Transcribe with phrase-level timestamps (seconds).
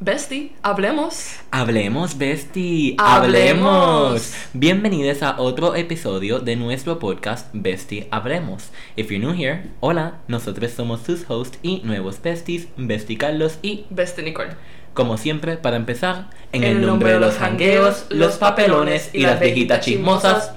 [0.00, 1.40] Bestie, hablemos.
[1.50, 2.94] Hablemos, Bestie.
[2.98, 4.32] Hablemos.
[4.52, 8.70] Bienvenidos a otro episodio de nuestro podcast Bestie Hablemos.
[8.94, 13.86] If you're new here, hola, nosotros somos sus hosts y nuevos besties, Bestie Carlos y,
[13.90, 14.50] Bestie Nicole.
[14.94, 19.84] como siempre, para empezar, en, el nombre de los jangueos, los papelones y las viejitas
[19.84, 20.52] chismosas,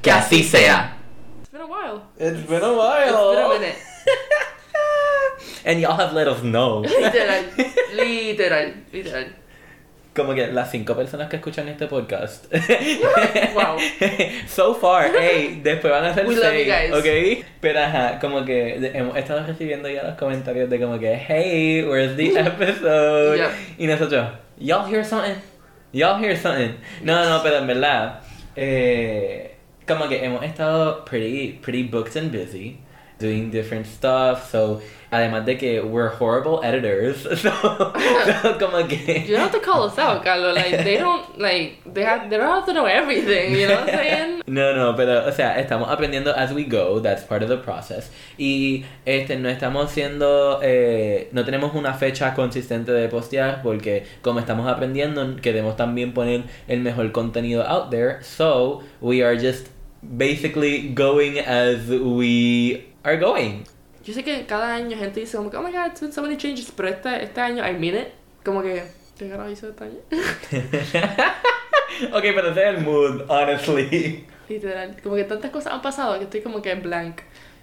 [0.00, 0.96] que así sea.
[1.42, 2.00] It's been a while.
[2.16, 2.72] It's been a
[3.04, 3.76] It's been a minute.
[5.66, 6.78] And y'all have let us know.
[6.80, 7.44] Literal,
[7.92, 9.24] literal, literal.
[10.14, 12.46] Como que las cinco personas que escuchan este podcast.
[13.52, 13.76] Wow.
[14.46, 16.92] So far, hey, después van a ser We love you seis, guys.
[16.92, 17.44] ¿ok?
[17.60, 22.16] Pero ajá, como que hemos estado recibiendo ya los comentarios de como que, hey, where's
[22.16, 23.36] the episode?
[23.38, 23.50] Yep.
[23.78, 24.28] Y nosotros,
[24.58, 25.34] y'all hear something?
[25.92, 26.76] Y'all hear something?
[27.02, 28.20] No, no, pero en verdad,
[28.54, 29.56] eh,
[29.86, 32.78] como que hemos estado pretty, pretty booked and busy.
[33.18, 39.36] Doing different stuff, so además de que we're horrible editors, so, so como que You
[39.36, 40.54] don't have to call us out, Carlos.
[40.54, 43.88] Like, they don't, like, they, have, they don't have to know everything, you know what
[43.88, 44.32] I'm saying?
[44.48, 48.10] No, no, pero, o sea, estamos aprendiendo as we go, that's part of the process.
[48.38, 54.38] Y este, no estamos siendo, eh, no tenemos una fecha consistente de postear porque como
[54.38, 58.22] estamos aprendiendo, queremos también poner el mejor contenido out there.
[58.22, 59.68] So, we are just
[60.16, 63.64] basically going as we are going.
[64.04, 66.22] Yo sé que cada año gente dice como que, oh my god, it's been so
[66.22, 68.08] many changes, pero este, este año, I mean it,
[68.44, 68.84] como que,
[69.16, 69.98] ¿qué carajo hizo este año?
[72.12, 74.26] ok, pero ese es el mood, honestly.
[74.48, 77.20] Literal, como que tantas cosas han pasado que estoy como que blank.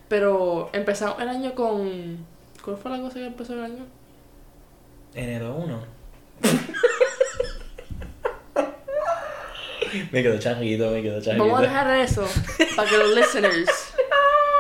[0.10, 2.26] Pero empezamos el año con...
[2.64, 3.86] ¿Cuál fue la cosa que empezó el año?
[5.14, 5.86] Enero 1.
[10.12, 11.46] me quedo changuito, me quedo changuito.
[11.46, 12.28] Vamos a dejar eso
[12.76, 13.94] para que los listeners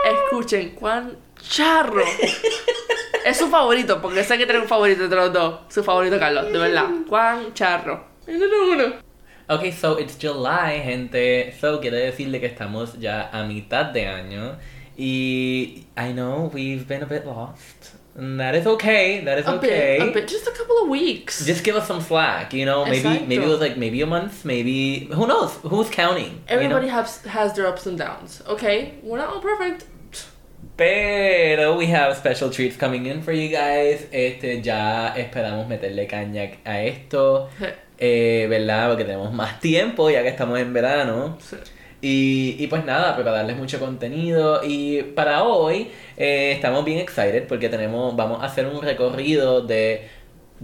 [0.03, 1.17] escuchen cuán
[1.49, 2.03] charro
[3.25, 5.59] es su favorito, porque sé que tiene un favorito entre los dos.
[5.69, 6.89] Su favorito, Carlos, de verdad.
[7.07, 8.05] Cuán charro.
[8.27, 8.95] Enero uno.
[9.49, 11.53] Ok, so it's July, gente.
[11.59, 14.57] So quiere decirle que estamos ya a mitad de año.
[14.95, 17.95] Y I know we've been a bit lost.
[18.15, 19.21] And that is okay.
[19.25, 19.97] That is A okay.
[19.99, 21.43] bit, a bit, just a couple of weeks.
[21.45, 22.85] Just give us some slack, you know.
[22.85, 23.61] Maybe maybe it was Exacto.
[23.61, 25.55] like maybe a month, maybe who knows?
[25.63, 26.25] Who's counting?
[26.25, 26.41] you know?
[26.47, 28.43] Everybody has has their ups and downs.
[28.47, 29.85] Okay, we're not all perfect.
[30.75, 34.07] Pero we have special treats coming in for you guys.
[34.11, 37.49] Este ya esperamos meterle caña a esto.
[37.99, 38.89] Eh, ¿Verdad?
[38.89, 41.37] Porque tenemos más tiempo ya que estamos en verano.
[41.39, 41.57] Sí.
[42.01, 44.61] Y, y pues nada, prepararles mucho contenido.
[44.61, 50.09] Y para hoy eh, estamos bien excited porque tenemos, vamos a hacer un recorrido de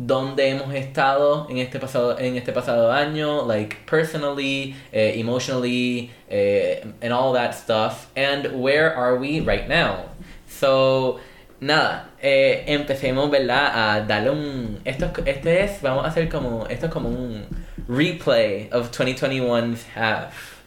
[0.02, 6.82] dónde hemos estado en este pasado, en este pasado año, like personally, eh, emotionally, eh,
[7.02, 8.08] and all that stuff.
[8.16, 10.06] And where are we right now?
[10.48, 11.20] So,
[11.60, 13.72] nada, eh, empecemos, ¿verdad?
[13.76, 14.80] A darle un...
[14.86, 17.46] Esto, es- este es, vamos a hacer como, esto es como un
[17.90, 20.62] replay of 2021's half.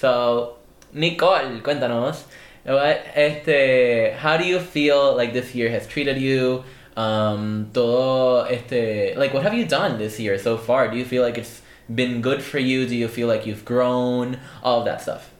[0.00, 0.56] So,
[0.94, 2.24] Nicole, cuéntanos.
[2.64, 6.64] What, este, how do you feel like this year has treated you?
[6.96, 10.90] Um, todo este, like what have you done this year so far?
[10.90, 12.86] Do you feel like it's been good for you?
[12.86, 14.38] Do you feel like you've grown?
[14.62, 15.30] All of that stuff.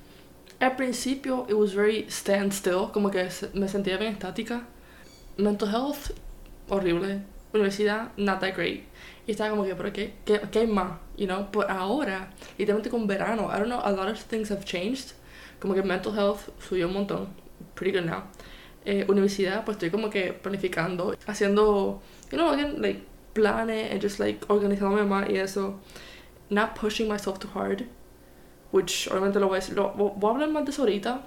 [0.60, 4.64] Al principio, it was very standstill, como que me sentía bien estática.
[5.36, 6.12] Mental health,
[6.70, 7.22] horrible.
[7.52, 8.84] Universidad, not that great.
[9.26, 10.98] Y estaba como que, pero ¿qué, qué, qué más?
[11.16, 11.48] You know?
[11.50, 15.12] Pues ahora, literalmente con verano, I don't know, a lot of things have changed.
[15.60, 17.26] Como que mental health subió un montón.
[17.74, 18.22] Pretty good now.
[18.84, 23.00] Eh, universidad, pues estoy como que planificando, haciendo, you know, again, like,
[23.32, 25.78] planes and just like organizándome más y eso.
[26.50, 27.84] Not pushing myself too hard.
[28.72, 31.20] which obviamente lo voy a decir, lo- vo- voy a hablar más de eso ahorita.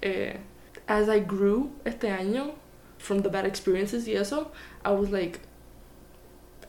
[0.00, 0.38] Eh,
[0.86, 2.52] as I grew este año
[2.98, 4.52] from the bad experiences y eso,
[4.84, 5.40] I was like,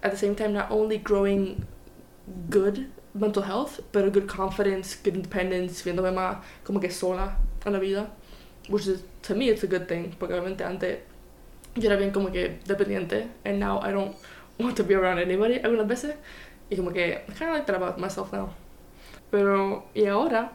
[0.01, 1.63] at the same time, not only growing
[2.49, 7.79] good mental health, pero good confidence, good independence, viéndome más como que sola en la
[7.79, 8.09] vida,
[8.67, 10.99] which is, to me, it's a good thing, porque obviamente antes
[11.75, 14.15] yo era bien como que dependiente, and now I don't
[14.59, 16.15] want to be around anybody algunas veces,
[16.69, 18.53] y como que, I kind of like that about myself now.
[19.31, 20.51] Pero, y ahora,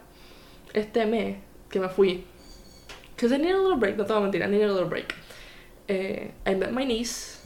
[0.73, 1.37] este mes
[1.69, 2.25] que me fui,
[3.15, 4.89] because I need a little break, no te voy a mentir, I need a little
[4.89, 5.15] break.
[5.89, 7.41] Eh, I met my niece.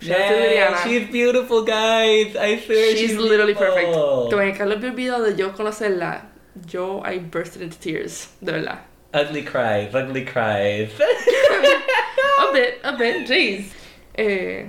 [0.00, 0.84] Shout Liliana.
[0.84, 2.36] she's beautiful, guys.
[2.36, 3.94] I swear She's, she's, literally perfect.
[3.94, 6.26] Como que Carlos vio el video de yo conocerla,
[6.66, 8.80] yo, I bursted into tears, de verdad.
[9.16, 10.92] Ugly cries, ugly cries.
[11.00, 13.72] a bit, a bit, jeez.
[14.14, 14.66] Eh,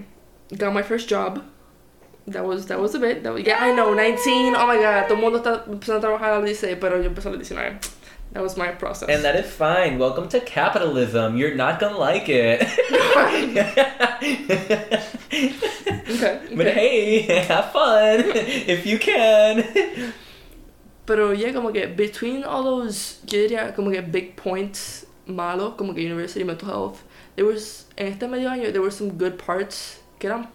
[0.55, 1.43] got my first job.
[2.27, 3.23] That was, that was a bit.
[3.23, 4.55] That was, yeah, I know, 19.
[4.55, 7.09] Oh my god, todo el mundo está empezando a trabajar a los 16, pero yo
[7.09, 7.77] empecé a los 19.
[8.31, 9.09] That was my process.
[9.09, 9.99] And that is fine.
[9.99, 11.35] Welcome to capitalism.
[11.35, 12.61] You're not gonna like it.
[13.17, 13.51] okay,
[16.55, 20.13] But hey, have fun if you can.
[21.07, 25.93] Pero ya como que between all those, yo diría como que big points malos, como
[25.93, 26.97] que university mental health,
[27.35, 30.49] there was, en este medio año, there were some good parts que eran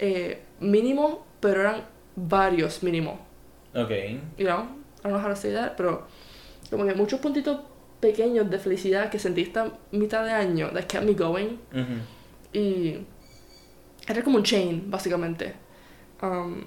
[0.00, 1.84] eh, mínimo, pero eran
[2.16, 3.20] varios mínimo.
[3.72, 4.20] Okay.
[4.36, 4.66] You know,
[5.04, 6.08] I don't know how to say that, pero
[6.68, 7.60] como que muchos puntitos
[8.00, 11.58] pequeños de felicidad que sentí esta mitad de año that kept me going.
[11.72, 12.00] Mhm.
[12.52, 13.06] Y
[14.08, 15.54] era como un chain, básicamente.
[16.20, 16.64] Um,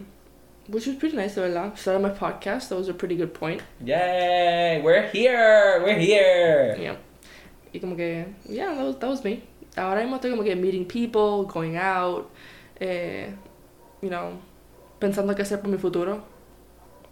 [0.69, 1.77] which was pretty nice, de verdad.
[1.77, 3.61] Started my podcast, that was a pretty good point.
[3.83, 4.81] Yay!
[4.83, 5.81] We're here.
[5.83, 6.77] We're here.
[6.79, 6.95] Yeah.
[7.73, 9.43] Y como que, yeah, that was, that was me.
[9.75, 12.29] Ahora mismo estoy como que meeting people, going out,
[12.79, 13.29] eh,
[14.01, 14.39] you know,
[14.99, 16.23] pensando qué hacer por mi futuro.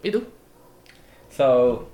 [0.04, 0.26] ¿Y tú?
[1.30, 1.88] So,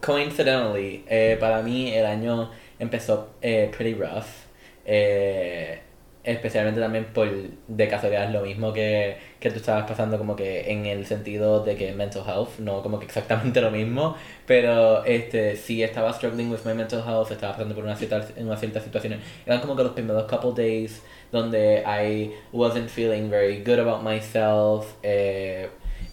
[0.00, 4.46] coincidentally, eh, para mí el año empezó eh, pretty rough.
[4.84, 5.80] Eh,
[6.24, 7.28] especialmente también por
[7.68, 11.76] de casualidad lo mismo que, que tú estabas pasando como que en el sentido de
[11.76, 14.16] que mental health, no como que exactamente lo mismo,
[14.46, 18.56] pero este sí estaba struggling with my mental health, estaba pasando por una cierta, una
[18.56, 19.20] cierta situaciones.
[19.46, 21.02] Eran como que los primeros couple days
[21.32, 24.86] donde I wasn't feeling very good about myself.
[25.02, 25.68] eh,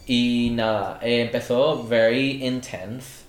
[0.06, 3.24] y nada, eh, empezó very intense.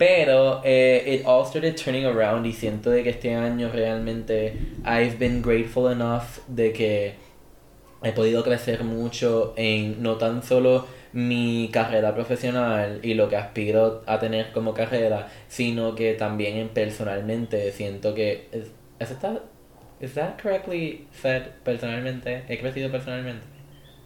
[0.00, 5.18] Pero eh, it all started turning around y siento de que este año realmente I've
[5.18, 7.14] been grateful enough de que
[8.02, 14.02] he podido crecer mucho en no tan solo mi carrera profesional y lo que aspiro
[14.06, 19.42] a tener como carrera, sino que también en personalmente siento que es, ¿eso está
[20.00, 22.46] is that correctly said personalmente?
[22.48, 23.59] He crecido personalmente.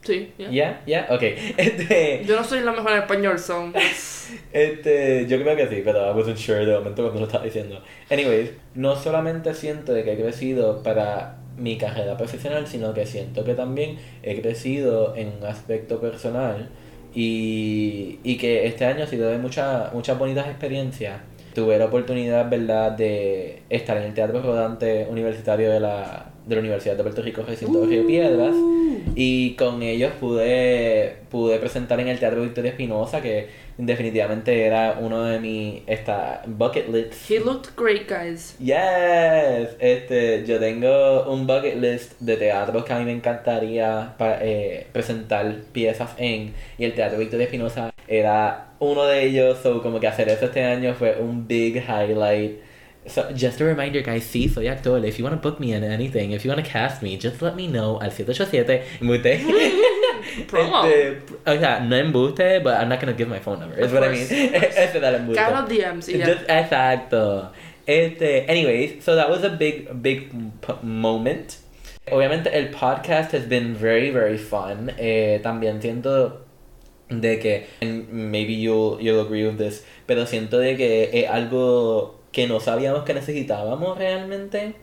[0.04, 0.50] Sí, yeah.
[0.50, 1.54] Yeah, yeah, okay.
[1.56, 3.72] Este, Yo no soy la mejor en español, so...
[4.52, 7.82] este, yo creo que sí, pero I wasn't sure de momento cuando lo estaba diciendo.
[8.10, 13.44] Anyways, no solamente siento de que he crecido para mi carrera profesional, sino que siento
[13.44, 16.68] que también he crecido en un aspecto personal
[17.14, 21.20] y, y que este año ha sido de mucha, muchas bonitas experiencias.
[21.54, 26.60] Tuve la oportunidad, ¿verdad?, de estar en el Teatro Rodante Universitario de la, de la
[26.60, 28.54] Universidad de Puerto Rico, recinto de Río Piedras.
[29.16, 33.48] Y con ellos pude, pude presentar en el Teatro Victoria Espinosa, que
[33.78, 37.30] definitivamente era uno de mis esta, bucket lists.
[37.30, 38.56] He looked great, guys.
[38.58, 44.38] Yes, este, yo tengo un bucket list de teatros que a mí me encantaría pa-
[44.40, 50.00] eh, presentar piezas en, y el Teatro Victoria Espinosa era uno de ellos, so como
[50.00, 52.58] que hacer eso este año fue un big highlight.
[53.06, 54.96] So, just a reminder, guys, sí, soy actor.
[55.04, 57.42] If you want to book me in anything, if you want to cast me, just
[57.42, 59.40] let me know al 787 embuste.
[60.48, 60.84] Promo.
[60.86, 63.76] Este, o sea, no embuste, but I'm not gonna give my phone number.
[63.78, 64.26] Is Of what I mean.
[64.26, 64.74] course.
[64.76, 65.18] Ese da.
[65.34, 66.26] Cae los DMs y ya.
[66.26, 67.50] Just- exacto.
[67.86, 70.32] Este, anyways, so that was a big, big
[70.82, 71.58] moment.
[72.10, 74.90] Obviamente el podcast has been very, very fun.
[74.98, 76.38] Eh, también siento
[77.10, 82.14] de que, and maybe you'll, you'll agree with this, pero siento de que es algo
[82.34, 84.74] que no sabíamos que necesitábamos realmente,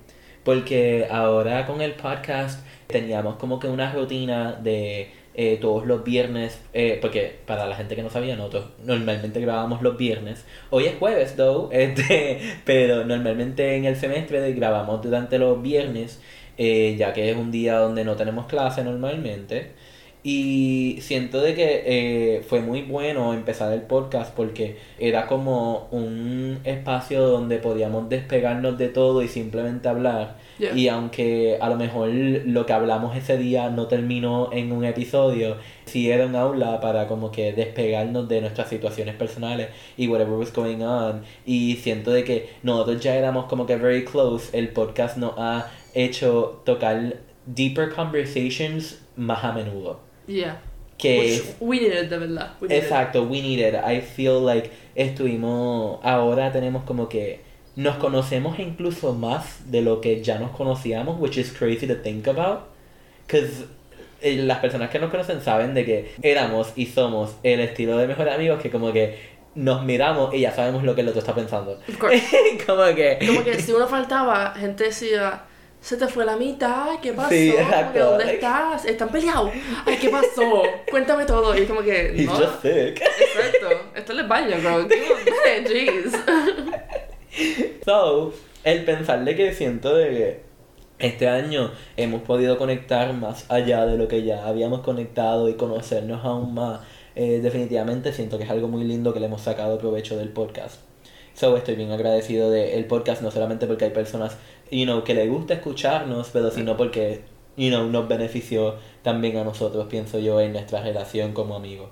[0.45, 6.61] porque ahora con el podcast teníamos como que una rutina de eh, todos los viernes,
[6.73, 10.45] eh, porque para la gente que no sabía, nosotros normalmente grabamos los viernes.
[10.69, 16.21] Hoy es jueves, though, este, pero normalmente en el semestre grabamos durante los viernes,
[16.57, 19.73] eh, ya que es un día donde no tenemos clase normalmente.
[20.23, 26.59] Y siento de que eh, fue muy bueno empezar el podcast porque era como un
[26.63, 30.37] espacio donde podíamos despegarnos de todo y simplemente hablar.
[30.59, 30.75] Yeah.
[30.75, 35.57] Y aunque a lo mejor lo que hablamos ese día no terminó en un episodio,
[35.85, 40.53] sí era un aula para como que despegarnos de nuestras situaciones personales y whatever was
[40.53, 41.23] going on.
[41.47, 44.55] Y siento de que nosotros ya éramos como que very close.
[44.55, 47.17] El podcast nos ha hecho tocar
[47.47, 50.10] deeper conversations más a menudo.
[50.27, 50.59] Yeah.
[50.97, 52.51] Que Which we needed, de verdad.
[52.61, 52.83] We needed.
[52.83, 53.75] Exacto, we needed.
[53.75, 57.41] I feel like estuvimos, ahora tenemos como que
[57.75, 62.27] nos conocemos incluso más de lo que ya nos conocíamos, which is crazy to think
[62.27, 62.67] about.
[63.25, 63.65] Because
[64.21, 68.35] las personas que nos conocen saben de que éramos y somos el estilo de mejores
[68.35, 71.79] amigos que como que nos miramos y ya sabemos lo que el otro está pensando.
[71.89, 72.21] Of course.
[72.65, 73.19] como que...
[73.25, 75.43] Como que si uno faltaba, gente decía,
[75.81, 77.29] se te fue la mitad, ¿qué pasó?
[77.29, 78.11] Sí, exacto.
[78.11, 78.85] ¿Dónde estás?
[78.85, 79.51] ¿Están peleados?
[79.85, 80.61] Ay, ¿qué pasó?
[80.89, 81.57] Cuéntame todo.
[81.57, 83.01] Y es como que, He's no, just sick.
[83.01, 83.69] exacto.
[83.95, 84.87] Esto es el baño, bro.
[85.67, 86.13] Jeez.
[87.83, 88.31] So,
[88.63, 90.41] el pensarle que siento de que
[90.99, 96.23] este año hemos podido conectar más allá de lo que ya habíamos conectado y conocernos
[96.23, 96.81] aún más,
[97.15, 100.79] eh, definitivamente siento que es algo muy lindo que le hemos sacado provecho del podcast.
[101.33, 104.37] So estoy bien agradecido del podcast, no solamente porque hay personas,
[104.71, 107.21] you know, que les gusta escucharnos, pero sino porque,
[107.57, 111.89] you know, nos benefició también a nosotros, pienso yo, en nuestra relación como amigos.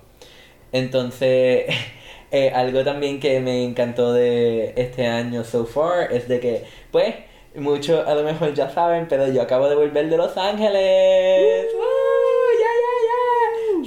[0.72, 1.66] Entonces,
[2.30, 7.14] eh, algo también que me encantó de este año so far es de que, pues,
[7.54, 11.66] muchos a lo mejor ya saben, pero yo acabo de volver de Los Ángeles.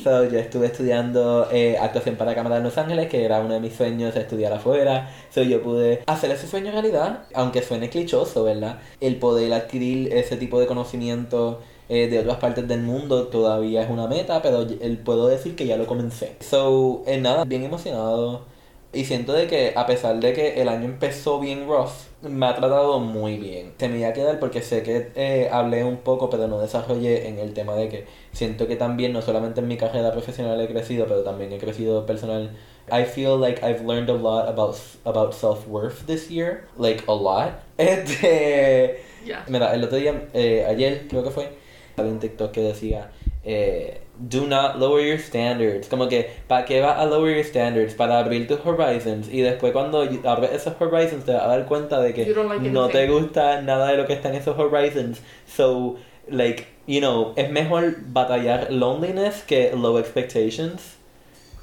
[0.04, 3.62] So, yo estuve estudiando eh, actuación para cámara en Los Ángeles, que era uno de
[3.62, 5.10] mis sueños estudiar afuera.
[5.30, 8.80] So, yo pude hacer ese sueño realidad, aunque suene clichoso, ¿verdad?
[9.00, 13.90] El poder adquirir ese tipo de conocimiento eh, de otras partes del mundo todavía es
[13.90, 14.68] una meta, pero
[15.06, 16.36] puedo decir que ya lo comencé.
[16.42, 18.53] So, en nada, bien emocionado.
[18.94, 21.90] Y siento de que a pesar de que el año empezó bien rough,
[22.22, 23.74] me ha tratado muy bien.
[23.78, 27.28] Se me iba a quedar porque sé que eh, hablé un poco, pero no desarrollé
[27.28, 30.68] en el tema de que siento que también no solamente en mi carrera profesional he
[30.68, 32.52] crecido, pero también he crecido personal.
[32.92, 36.68] I feel like I've learned a lot about, about self-worth this year.
[36.78, 37.64] Like, a lot.
[37.78, 39.02] Este...
[39.26, 39.46] Yeah.
[39.48, 41.50] Mira, el otro día, eh, ayer creo que fue,
[41.96, 43.10] había un TikTok que decía,
[43.44, 45.88] eh, do not lower your standards.
[45.88, 47.94] Como que, ¿para qué vas a lower your standards?
[47.94, 49.28] Para abrir tus horizons.
[49.30, 52.90] Y después cuando abres esos horizons te vas a dar cuenta de que like no
[52.90, 55.22] te gusta nada de lo que está en esos horizons.
[55.48, 55.98] So,
[56.30, 60.96] like, you know, es mejor batallar loneliness que low expectations.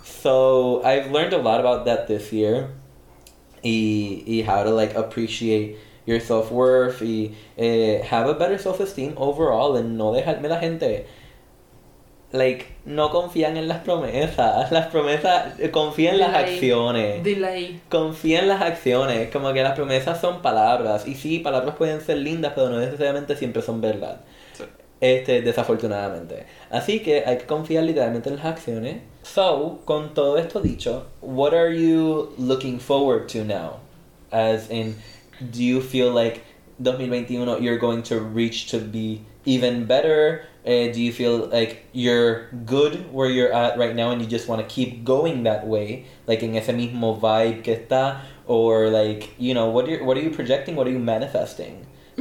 [0.05, 2.71] So, I've learned a lot about that this year.
[3.63, 5.77] Y, y how to, like, appreciate
[6.07, 11.07] your self-worth y eh, have a better self-esteem overall and no dejarme la gente
[12.33, 14.71] like no confían en las promesas.
[14.73, 17.23] Las promesas eh, confían en las acciones.
[17.25, 17.81] Delay.
[17.89, 19.31] confía en las acciones.
[19.31, 21.07] Como que las promesas son palabras.
[21.07, 24.21] Y sí palabras pueden ser lindas pero no necesariamente siempre son verdad.
[24.53, 24.65] Sí.
[25.01, 26.47] este desafortunadamente.
[26.71, 29.03] Así que hay que confiar literalmente en las acciones.
[29.23, 33.79] So con todo esto dicho what are you looking forward to now
[34.31, 34.97] as in
[35.41, 36.43] do you feel like
[36.83, 42.49] 2021 you're going to reach to be even better uh, do you feel like you're
[42.67, 46.05] good where you're at right now and you just want to keep going that way?
[46.27, 48.21] Like in ese mismo vibe que está?
[48.47, 50.77] Or like you know what are you, what are you projecting?
[50.77, 51.87] What are you manifesting?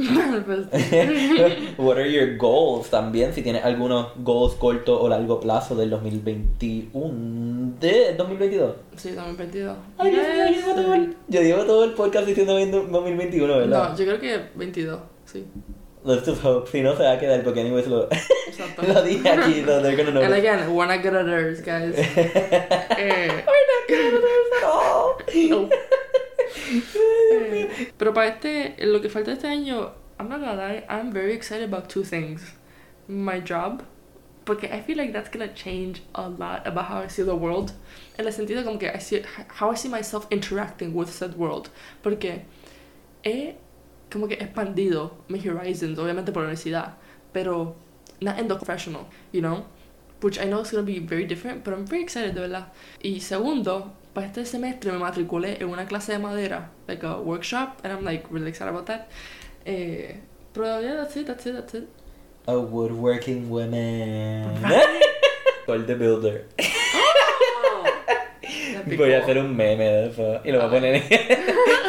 [1.76, 3.34] What are your goals también?
[3.34, 9.76] Si tienes algunos goals corto o largo plazo del 2021 de 2022 Sí, 2022.
[9.98, 13.90] Ay, mío, yo llevo todo el- yo llevo todo el podcast diciendo 2021 ¿verdad?
[13.90, 15.44] No, yo creo que 22, sí.
[16.02, 16.68] Let's just hope.
[16.68, 18.08] Si no se va a quedar porque anyways lo,
[18.48, 18.82] Exacto.
[18.82, 20.22] lo dije aquí, so they're gonna know.
[20.22, 21.94] And again, we're not good at ours, guys.
[23.00, 25.18] Eh, We're not good at ours at all.
[25.50, 25.68] No.
[27.32, 31.32] eh, pero para este, lo que falta este año, I'm not gonna lie, I'm very
[31.34, 32.52] excited about two things.
[33.06, 33.82] My job,
[34.46, 37.72] porque I feel like that's gonna change a lot about how I see the world.
[38.18, 41.68] En el sentido como que I see, how I see myself interacting with said world.
[42.02, 42.42] Porque
[43.22, 43.54] he
[44.10, 46.94] como que expandido mis horizons, obviamente por la universidad,
[47.32, 47.76] pero
[48.20, 49.64] not in the professional, you know?
[50.22, 52.72] Which I know is going to be very different, but I'm very excited, de verdad.
[53.02, 57.80] Y segundo, para este semestre me matriculé en una clase de madera, like a workshop,
[57.82, 59.08] and I'm like really excited about that.
[59.64, 60.16] Eh,
[60.52, 61.88] pero yeah, that's it, that's it, that's it.
[62.46, 64.60] A woodworking woman.
[65.66, 66.44] Called the builder.
[68.96, 71.02] Voy a hacer un meme de y lo voy a poner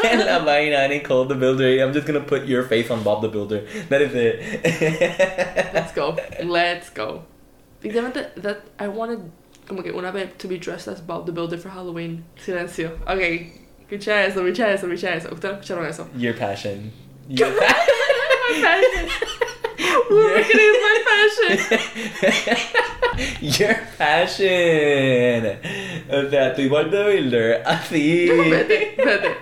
[0.03, 3.21] en la página de Nicole the Builder I'm just gonna put your face on Bob
[3.21, 3.65] the Builder.
[3.89, 4.41] That is it.
[5.73, 6.17] Let's go.
[6.43, 7.23] Let's go.
[7.83, 9.31] Literalmente, that I wanted
[9.67, 12.25] como que una vez to be dressed as Bob the Builder for Halloween.
[12.37, 12.99] Silencio.
[13.07, 13.61] Ok.
[13.89, 15.29] Escucha eso, escucha eso, escucha eso.
[15.33, 16.07] Ustedes escucharon eso.
[16.15, 16.91] Your passion.
[17.29, 19.47] Your passion.
[20.09, 21.57] Woodworking is my passion.
[23.41, 25.57] Your passion.
[26.09, 27.63] O sea, tú igual de builder.
[27.65, 28.27] Así.
[28.49, 29.37] Vete, vete.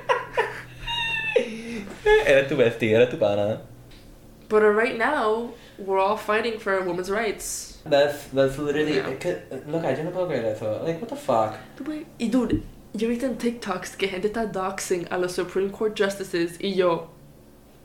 [2.25, 3.61] Eres tu bestia, eres tu pana.
[4.47, 7.77] But uh, right now, we're all fighting for women's rights.
[7.85, 8.95] That's, that's literally.
[8.95, 9.13] Yeah.
[9.15, 10.81] could- Look, yo no puedo creer eso.
[10.83, 11.55] Like, what the fuck?
[11.77, 12.29] Dude, Y
[12.97, 17.09] yo visto en TikToks que gente está doxing a los Supreme Court Justices y yo,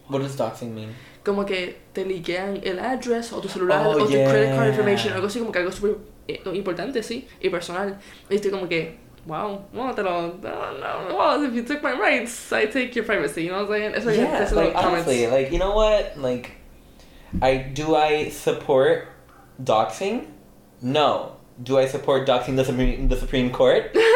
[0.09, 0.94] What does doxing mean?
[1.25, 5.12] Como que te liquean el address o tu celular Oh, o tu credit card information,
[5.14, 5.97] algo así como que algo súper
[6.54, 7.99] importante, sí, y personal.
[8.31, 11.93] Y estoy como que, wow, no te lo, no, no, well, if you took my
[11.93, 14.19] rights, I take your privacy, you know what I'm saying?
[14.19, 15.07] Ya Yeah, like comments.
[15.07, 16.16] honestly, like you know what?
[16.19, 16.50] Like,
[17.43, 19.09] I do I support
[19.62, 20.26] doxing?
[20.81, 21.37] No.
[21.62, 23.97] Do I support doxing the Supreme the Supreme Court?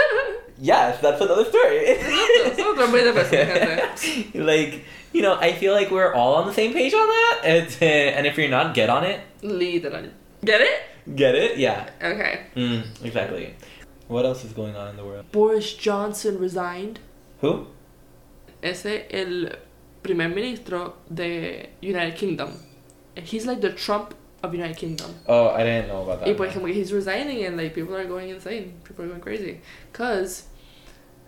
[0.61, 1.79] yes, that's another story.
[1.87, 4.38] Eso es otro 20 pesos, gente.
[4.38, 7.41] like you know, I feel like we're all on the same page on that.
[7.45, 9.21] It's, uh, and if you're not, get on it.
[9.43, 10.11] Literal.
[10.45, 10.83] Get it?
[11.17, 11.57] Get it?
[11.57, 11.88] Yeah.
[12.03, 12.43] Okay.
[12.55, 13.55] Mm, exactly.
[14.09, 15.31] What else is going on in the world?
[15.33, 17.00] Boris Johnson resigned.
[17.41, 17.69] Who?
[18.62, 19.57] ese el
[20.03, 22.50] primer ministro de United Kingdom.
[23.17, 25.15] He's like the Trump of United Kingdom.
[25.27, 26.29] Oh, I didn't know about that.
[26.29, 28.75] Y pues como he's resigning and like people are going insane.
[28.85, 29.61] People are going crazy.
[29.93, 30.45] Cause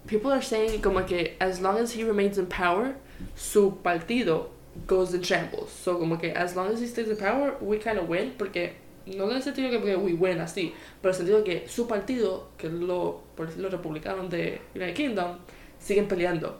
[0.06, 2.96] people are saying como que as long as he remains in power,
[3.34, 4.50] su partido
[4.86, 5.70] goes in shambles.
[5.70, 8.72] So como que as long as he stays in power, we kind of win porque
[9.06, 12.48] no en el sentido que we win así, pero en el sentido que su partido,
[12.58, 15.38] que lo, por decirlo, republicanos de United Kingdom,
[15.78, 16.54] siguen peleando.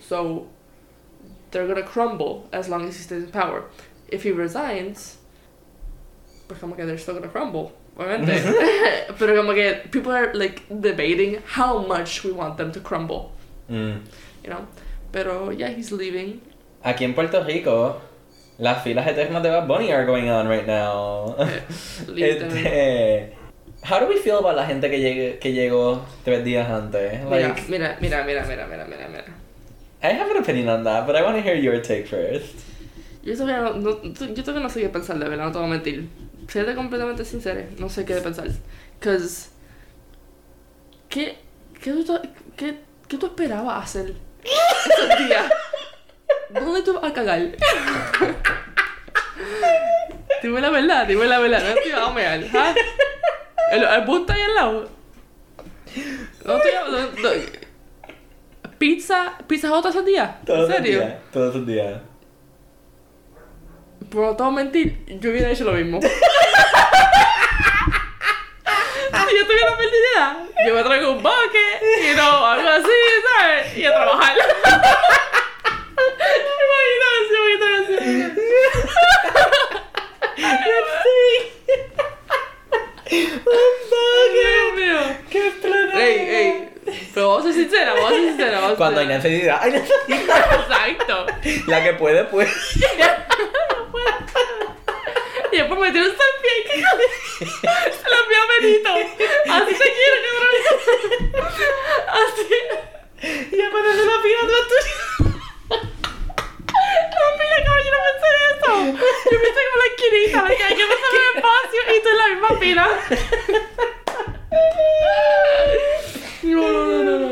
[0.00, 0.48] So
[1.50, 3.64] they're gonna crumble as long as he stays in power.
[4.08, 5.18] If he resigns,
[6.48, 7.72] pues como que they're still gonna crumble.
[7.96, 8.32] Obviamente.
[9.18, 13.30] Pero como que people are like debating how much we want them to crumble,
[13.70, 14.00] Mm.
[14.44, 14.66] you know?
[15.12, 16.40] Pero yeah, he's leaving.
[16.84, 18.00] Aquí en Puerto Rico,
[18.58, 21.34] las filas eternas de Bad Bunny are going on right now.
[22.16, 23.32] Este,
[23.82, 27.24] how do we feel about la gente que, llegue, que llegó tres días antes?
[27.24, 29.24] Mira, Like, mira, mira, mira, mira, mira, mira, mira.
[30.02, 32.54] I have an opinion on that, but I want to hear your take first.
[33.26, 35.66] Yo todavía no, no- yo todavía no sé qué pensar, de verdad, no te voy
[35.66, 36.08] a mentir.
[36.48, 38.46] Siendo completamente sincera, no sé qué pensar.
[39.00, 39.48] Cause,
[41.08, 41.36] ¿qué,
[41.82, 42.18] qué, tú,
[42.56, 42.78] qué,
[43.08, 44.14] ¿qué tú esperabas hacer
[44.44, 45.50] esos días?
[46.50, 47.40] ¿Dónde tú vas a cagar?
[50.42, 52.74] Dime la verdad, dime la verdad, no te vas a mear, ¿ah?
[53.72, 54.88] El, el bus está ahí al lado.
[56.44, 57.30] No te no, no.
[58.78, 60.98] Pizza, pizza hot esos días, Todos ¿en los serio?
[61.00, 61.14] días.
[61.32, 62.00] Todos los días.
[64.10, 66.00] Por a mentir, yo hubiera hecho lo mismo.
[69.28, 70.36] si yo tuviera perdida,
[70.66, 72.88] yo me traigo un bucket, y no, algo así,
[73.38, 73.76] ¿sabes?
[73.76, 74.36] Y a trabajar.
[76.76, 78.46] Imagínate, imagínate.
[84.32, 84.98] Dios mío.
[85.30, 86.04] ¡Qué explanada!
[86.04, 86.68] Ey, ey.
[87.14, 88.74] Pero vamos a ser sinceras, vamos a ser sinceras.
[88.76, 90.60] Cuando hay necesidad, hay necesidad.
[90.60, 91.26] Exacto.
[91.66, 92.48] La que puede, pues.
[95.86, 96.58] Y después me tiró un selfie.
[97.38, 98.92] Se lo envió a Benito.
[99.52, 100.52] Así te quiero, cabrón.
[102.08, 102.48] Así.
[103.52, 104.94] Y aparece la fila de tuya.
[107.12, 108.72] No, mira, cabrón, yo no pensé en eso.
[109.30, 112.18] Yo pensé como la esquinita, la que hay que pasar el espacio y tú en
[112.18, 112.84] la misma fila.
[116.42, 117.14] No, no, no, no.
[117.18, 117.30] no.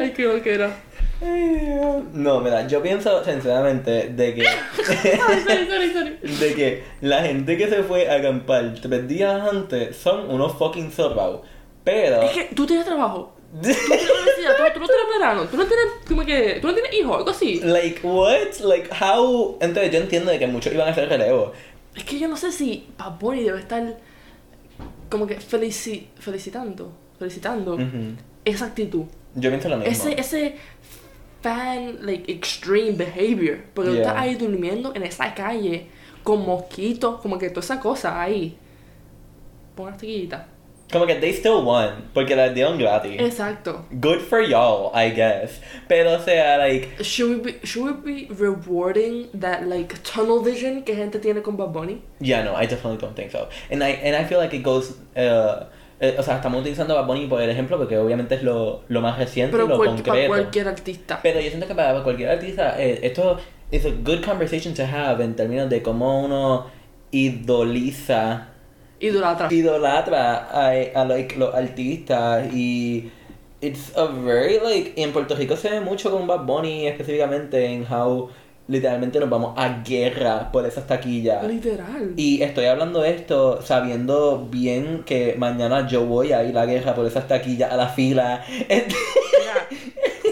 [0.00, 0.68] Ay, qué loquera.
[2.12, 4.46] No, mira, yo pienso sinceramente de que.
[4.46, 6.18] Ay, sorry, sorry, sorry.
[6.44, 10.90] De que la gente que se fue a acampar tres días antes son unos fucking
[10.92, 11.40] sorbaos.
[11.84, 12.22] Pero.
[12.22, 13.32] Es que tú tienes trabajo.
[13.62, 13.74] Tú tú,
[14.74, 17.60] tú no tienes verano, tú no tienes, como que, tú no tienes hijos, algo así.
[17.62, 18.58] Like, what?
[18.64, 19.56] Like, how?
[19.60, 21.52] Entonces yo entiendo de que muchos iban a hacer relevo.
[21.94, 23.96] Es que yo no sé si Bad Bunny debe estar
[25.08, 28.16] como que felici felicitando, felicitando Ujú.
[28.44, 29.04] esa actitud.
[29.36, 29.92] Yo pienso lo mismo.
[29.92, 30.56] Ese, ese
[31.40, 33.58] fan, like, extreme behavior.
[33.74, 34.08] Porque tú Yeah.
[34.08, 35.86] estás ahí durmiendo en esa calle
[36.24, 38.56] con mosquitos, como que toda esa cosa ahí.
[39.76, 40.48] Pon una taquillita.
[40.92, 43.18] Como que they still won, porque la dieron gratis.
[43.18, 43.84] Exacto.
[43.90, 45.60] Good for y'all, I guess.
[45.88, 50.82] Pero, o sea, like, Should we, be, should we be rewarding that, like, tunnel vision
[50.84, 52.02] que gente tiene con Bad Bunny?
[52.20, 53.48] yeah, no, I definitely don't think so.
[53.70, 55.64] And I, and I feel like it goes, uh,
[56.00, 58.82] eh, o sea, estamos utilizando a Bad Bunny por el ejemplo, porque obviamente es lo,
[58.86, 60.10] lo más reciente, Pero lo cual- concreto.
[60.12, 61.18] para cualquier artista.
[61.22, 63.38] Pero yo siento que para cualquier artista, eh, esto
[63.74, 66.66] es a good conversation to have en términos de cómo uno
[67.10, 68.48] idoliza,
[69.00, 69.48] Idolatra.
[69.52, 73.10] idolatra a, a like, los artistas y
[73.60, 77.84] it's a very like en Puerto Rico se ve mucho con Bad Bunny específicamente en
[77.84, 78.30] how
[78.68, 81.46] literalmente nos vamos a guerra por esas taquillas.
[81.46, 82.14] Literal.
[82.16, 86.94] Y estoy hablando de esto sabiendo bien que mañana yo voy a ir a guerra
[86.94, 88.44] por esas taquillas a la fila.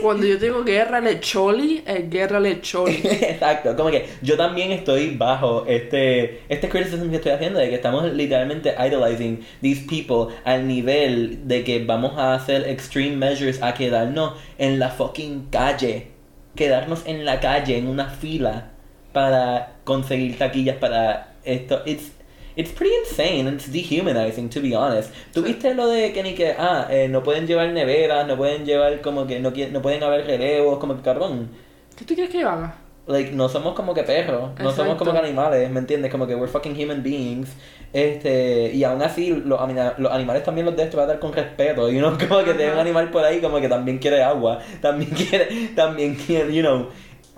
[0.02, 3.00] Cuando yo digo guerra lecholi, es guerra lecholi.
[3.04, 7.76] Exacto, como que yo también estoy bajo este este criticism que estoy haciendo de que
[7.76, 13.74] estamos literalmente idolizing these people al nivel de que vamos a hacer extreme measures a
[13.74, 16.08] quedarnos en la fucking calle,
[16.56, 18.72] quedarnos en la calle en una fila
[19.12, 21.82] para conseguir taquillas para esto.
[21.86, 22.10] It's
[22.56, 25.10] It's pretty insane, it's dehumanizing, to be honest.
[25.32, 25.48] ¿Tú Sí.
[25.52, 29.00] viste lo de que ni que, ah, eh, no pueden llevar neveras, no pueden llevar
[29.00, 31.48] como que, no, no pueden haber relevos, como que cabrón?
[31.96, 32.74] ¿Qué tú quieres que yo haga?
[33.06, 36.10] Like, no somos como que perros, no somos como que animales, ¿me entiendes?
[36.10, 37.48] Como que we're fucking human beings.
[37.92, 41.90] Este, y aún así, los, anima- los animales también los debes tratar con respeto.
[41.90, 45.10] Y uno como que tiene un animal por ahí como que también quiere agua, también
[45.28, 46.88] quiere, también quiere, you know.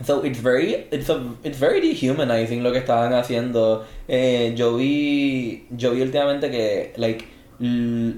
[0.05, 3.85] So it's very, it's a, it's very dehumanizing lo que estaban haciendo.
[4.09, 7.25] Eh, yo vi, yo vi últimamente que, like,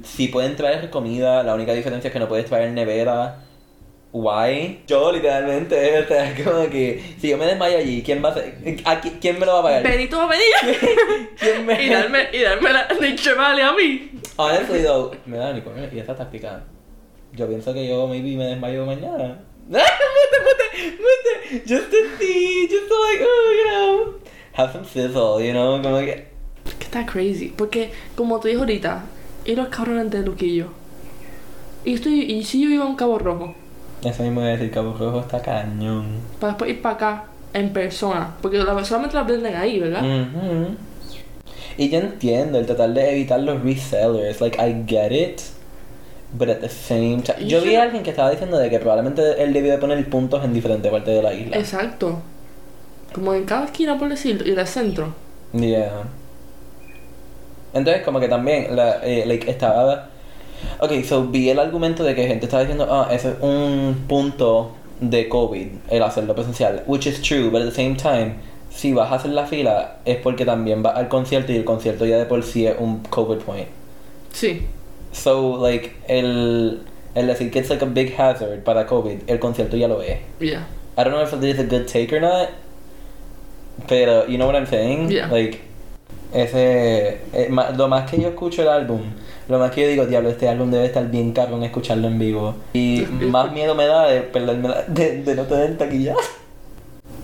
[0.04, 3.42] si pueden traer comida, la única diferencia es que no puedes traer nevera.
[4.12, 4.80] Why?
[4.86, 8.54] Yo literalmente, o sea, como que si yo me desmayo allí, ¿quién va a hacer?
[8.84, 9.82] ¿A qui- ¿Quién me lo va a pagar?
[9.82, 10.88] Benito va a venir
[11.38, 14.10] ¿Quién me y darme, y darme la Nature Valley a mí.
[14.36, 16.64] Honestly though, me da ni comer y esta táctica.
[17.34, 19.38] Yo pienso que yo maybe me desmayo mañana.
[21.66, 24.14] Just to see, just to like, oh, you know,
[24.52, 26.26] have some sizzle, you know, como que.
[26.78, 27.52] Que está crazy.
[27.56, 29.04] Porque, como te dije ahorita,
[29.44, 30.66] y los cabrones de Luquillo.
[31.84, 33.54] Y estoy, y si yo iba a un Cabo Rojo,
[34.02, 36.20] Eso mismo a decir, Cabo Rojo está cañón.
[36.40, 37.24] para después ir para acá
[37.54, 38.34] en persona.
[38.42, 40.02] Porque la, solamente la venden ahí, ¿verdad?
[40.02, 40.76] Ujú.
[41.78, 45.40] Y yo entiendo el tratar de evitar los resellers, like I get it,
[46.36, 49.42] but at the same time, yo vi a alguien que estaba diciendo de que probablemente
[49.42, 51.56] él debió de poner puntos en diferentes partes de la isla.
[51.56, 52.20] Exacto.
[53.12, 55.14] Como en cada esquina, por decirlo, y del centro.
[55.52, 56.02] Yeah.
[57.72, 60.08] Entonces, como que también, la, eh, like, estaba...
[60.80, 64.72] Ok, so vi el argumento de que gente estaba diciendo, ah, ese es un punto
[65.00, 68.36] de COVID, el hacerlo presencial, which is true, but at the same time,
[68.70, 72.06] si vas a hacer la fila, es porque también vas al concierto y el concierto
[72.06, 73.68] ya de por sí es un COVID point.
[74.32, 74.66] Sí.
[75.12, 76.82] So, like, el,
[77.14, 80.18] el decir que es like a big hazard para COVID, el concierto ya lo es.
[80.40, 80.66] Yeah.
[80.98, 82.48] I don't know if it is a good take or not,
[83.88, 85.10] pero you know what I'm saying?
[85.10, 85.28] Yeah.
[85.30, 85.60] Like,
[86.32, 89.00] ese, eh, ma- lo más que yo escucho el álbum,
[89.48, 92.54] lo más que yo digo, diablo, este álbum debe estar bien cabrón escucharlo en vivo.
[92.72, 96.14] Y más miedo me da de perderme la- de, de no tener taquilla.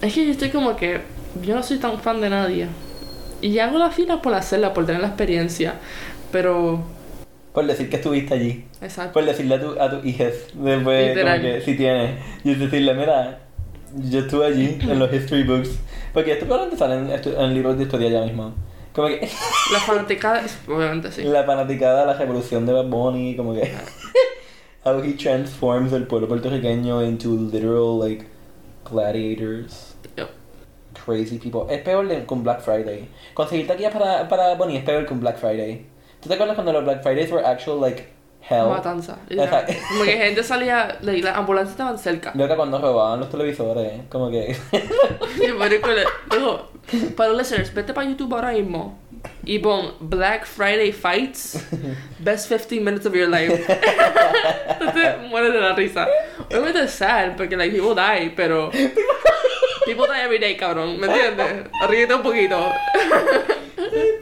[0.01, 1.01] Es que yo estoy como que.
[1.42, 2.66] Yo no soy tan fan de nadie.
[3.40, 5.75] Y hago la fila por hacerla, por tener la experiencia.
[6.31, 6.83] Pero.
[7.53, 8.65] Por decir que estuviste allí.
[8.81, 9.12] Exacto.
[9.12, 13.41] Por decirle a tu, a tu después, como que si tienes, y decirle, mira,
[13.95, 15.79] yo estuve allí en los history books.
[16.15, 17.11] Porque esto probablemente sale en,
[17.41, 18.55] en libros de historia ya mismo.
[18.95, 19.29] Como que
[19.73, 20.45] La fanaticada.
[20.69, 21.23] Obviamente sí.
[21.25, 23.73] la fanaticada, la revolución de Bad Bunny, como que
[24.85, 28.27] how he transforms el pueblo puertorriqueño into literal like
[28.91, 30.29] gladiators, Yep.
[31.05, 31.73] crazy people.
[31.75, 33.09] Es peor con Black Friday.
[33.35, 35.87] Conseguir taquillas para para Bunny es peor que un Black Friday.
[36.22, 38.08] ¿Tú te acuerdas cuando los Black Fridays were actual like
[38.48, 38.68] hell?
[38.68, 39.18] Matanza.
[39.28, 39.72] Exacto.
[39.88, 40.98] Como que gente salía.
[41.00, 42.30] like, las ambulancias estaban cerca.
[42.37, 44.56] Loca cuando robaban los televisores, como que
[47.16, 48.98] para los listeners, vete para YouTube ahora mismo
[49.44, 51.64] y pon Black Friday Fights,
[52.20, 53.64] best 15 minutes of your life.
[53.66, 56.06] Te mueres de la risa.
[56.50, 58.70] Obviamente es sad, porque like, people die, pero...
[59.85, 61.66] People die every day, cabrón, ¿me entiendes?
[61.88, 62.72] Ríete un poquito.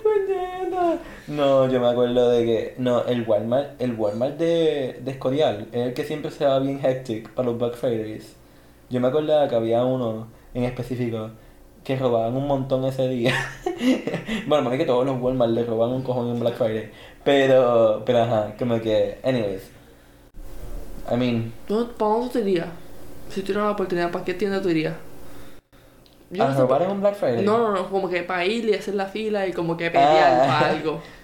[1.30, 2.74] No, yo me acuerdo de que.
[2.78, 6.80] No, el Walmart, el Walmart de, de Escorial es el que siempre se va bien
[6.84, 8.34] hectic para los Black Fridays.
[8.90, 11.30] Yo me acuerdo que había uno en específico
[11.84, 13.32] que robaban un montón ese día.
[14.48, 16.90] bueno, mami que todos los Walmart le roban un cojón en Black Friday.
[17.24, 19.18] Pero, pero ajá, como que.
[19.22, 19.70] Anyways.
[21.12, 22.68] I mean, ¿Dónde- ¿Para dónde tú irías?
[23.28, 24.94] Si tuvieras la oportunidad, ¿para qué tienda tú irías?
[26.30, 27.44] Yo ¿a no robar en un Black Friday?
[27.44, 30.04] No, no, no, como que para ir y hacer la fila y como que pedir
[30.06, 30.68] Ah.
[30.70, 31.00] algo.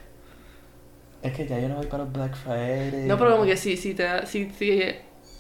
[1.27, 3.05] Es que ya yo no voy para los Black Friday.
[3.07, 4.81] No, pero como que sí, sí te da, sí, sí,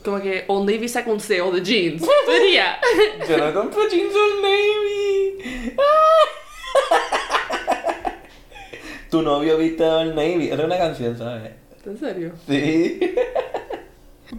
[0.04, 2.02] como que Old Navy saca un sale de jeans.
[2.02, 2.76] Tú dirías.
[3.28, 5.76] Yo no compro jeans Old Navy.
[9.10, 10.48] tu novio viste Old Navy.
[10.48, 11.52] Era una canción, ¿sabes?
[11.84, 12.32] ¿En serio?
[12.46, 13.00] Sí.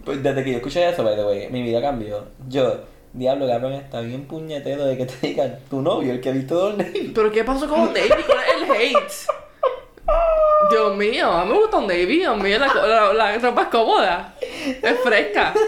[0.04, 2.26] Pues desde que yo escuché eso, by the way, mi vida cambió.
[2.46, 2.82] Yo,
[3.14, 6.62] diablo, cabrón, está bien puñetero de que te digan tu novio, el que ha visto
[6.62, 7.10] Old Navy.
[7.14, 8.22] ¿Pero qué pasó con Old Navy?
[8.26, 9.12] ¿Cuál es el hate?
[10.70, 12.18] Dios mío, a mí me gusta Old Navy.
[12.18, 14.34] Dios mío, la, la, la ropa es cómoda.
[14.40, 15.54] Es fresca.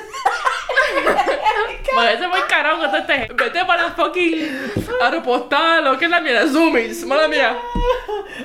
[1.94, 3.36] Parece muy caro que te estés.
[3.36, 4.70] Vete para el fucking
[5.02, 7.56] aeropostal o qué es la mía, Zoomies, mala mía.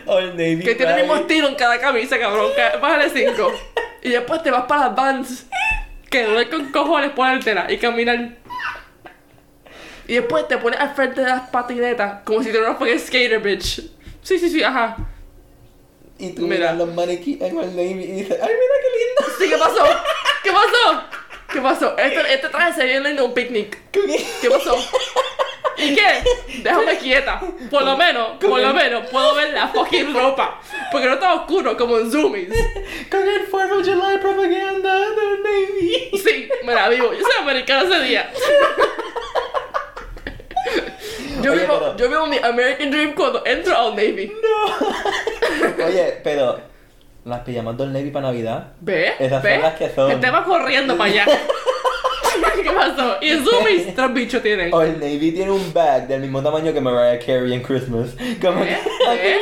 [0.06, 0.62] Old Navy.
[0.64, 2.52] Que tiene el mismo estilo en cada camisa, cabrón.
[2.56, 3.52] que- Bájale cinco.
[4.02, 5.46] Y después te vas para las Vans.
[6.10, 8.30] Que duele con cojones ponértela y caminar.
[10.08, 13.40] Y después te pones al frente de las patinetas como si tuvieras una fucking skater,
[13.40, 13.82] bitch.
[14.22, 14.96] Sí, sí, sí, ajá.
[16.18, 16.56] Y tú Mira.
[16.56, 19.36] miras los maniquíes en Old Navy y dices, ay, mira qué lindo.
[19.38, 19.86] Sí, ¿qué pasó?
[20.44, 21.04] ¿Qué pasó?
[21.52, 21.98] ¿Qué pasó?
[21.98, 23.78] Este, este traje se viene en un picnic.
[23.92, 24.78] ¿Qué pasó?
[25.78, 26.24] ¿Y qué?
[26.64, 27.42] Déjame quieta.
[27.70, 30.62] Por lo menos, por lo menos, puedo ver la fucking ropa.
[30.90, 32.50] Porque no está oscuro como en Zoomies.
[33.12, 36.12] Con el 4 de July propaganda de Old Navy.
[36.24, 37.12] Sí, me la vivo.
[37.14, 38.32] Yo soy americana ese día.
[41.46, 44.32] Yo, Oye, vivo, pero- yo vivo mi American Dream cuando entro a Old Navy.
[45.86, 46.60] Oye, pero
[47.24, 48.68] las pijamas de Old Navy para Navidad.
[48.82, 49.14] ¿Ve?
[49.20, 49.54] Esas ¿Ve?
[49.54, 50.10] son las que son.
[50.10, 51.26] Gente va corriendo para allá.
[52.64, 53.18] ¿Qué pasó?
[53.22, 54.74] Y Zoomies, tres bichos tienen.
[54.74, 58.10] Old Navy tiene un bag del mismo tamaño que Mariah Carey en Christmas.
[58.42, 58.78] Como ¿Eh?
[59.12, 59.38] ¿Eh?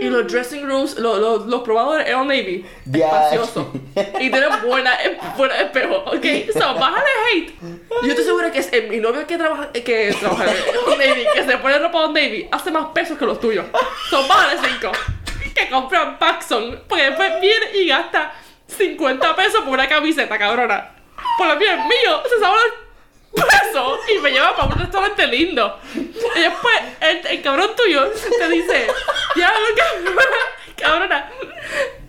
[0.00, 2.64] Y los dressing rooms, lo- lo- los probadores eran Navy.
[2.92, 3.72] Espacioso.
[4.20, 6.24] Y tienen buena, eh, buena espejo, ¿ok?
[6.52, 7.52] So, bájale hate.
[8.02, 10.44] Yo estoy segura que es eh, mi novio que trabaja, que trabaja
[10.92, 13.66] en Navy, que se pone ropa de Navy, hace más pesos que los tuyos.
[14.08, 14.92] So, bájale 5.
[15.54, 18.32] Que compran Paxson, porque después viene y gasta
[18.68, 20.92] 50 pesos por una camiseta, cabrona.
[21.36, 22.72] Por lo mío, mío, se sabe los
[23.32, 25.78] pesos y me lleva para un restaurante lindo.
[25.94, 28.86] Y después, el, el cabrón tuyo te dice,
[29.36, 30.22] ya, cabrona,
[30.76, 31.30] cabrona,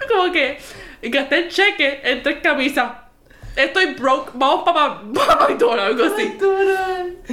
[0.09, 0.57] como que
[1.03, 2.91] gasté el cheque en tres camisas.
[3.55, 6.37] Estoy broke, vamos para pa, McDonald's, algo así.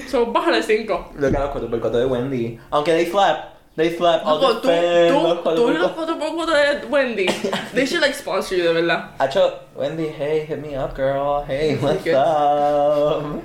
[0.08, 1.12] So, bájale 5.
[1.16, 2.58] Lo que los 4x4 de Wendy.
[2.70, 3.57] Aunque they slap.
[3.78, 6.18] They slap all the tú, tú, tú y los 4x4.
[6.18, 7.26] 4x4 de Wendy.
[7.72, 9.10] They should like sponsor you, de verdad.
[9.20, 11.44] Hacho, Wendy, hey, hit me up, girl.
[11.46, 12.12] Hey, what's ¿Qué?
[12.12, 13.40] up?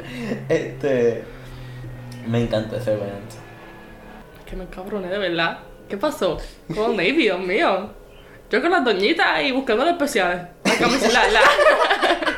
[0.49, 1.23] Este.
[2.25, 3.35] Me encanta ese evento.
[4.43, 5.59] Que me cabroné, de verdad.
[5.87, 6.39] ¿Qué pasó?
[6.73, 7.91] Con Navy, Dios mío.
[8.49, 10.47] Yo con las doñitas ahí buscando los especiales.
[10.65, 11.41] La camisa, la.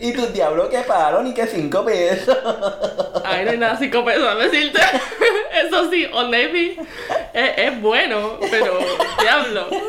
[0.00, 2.38] Y tus diablos que pagaron y que 5 pesos.
[3.24, 4.80] Ahí no hay nada cinco pesos, a decirte.
[5.66, 6.78] Eso sí, On Navy
[7.34, 8.78] es, es bueno, pero
[9.20, 9.68] diablo.
[9.68, 9.88] Diablo.